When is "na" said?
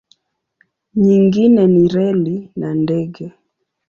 2.59-2.69